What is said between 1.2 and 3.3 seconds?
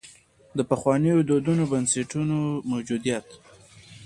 دودیزو بنسټونو موجودیت.